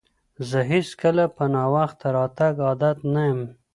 [0.49, 3.41] زه هیڅکله په ناوخته راتګ عادت نه یم.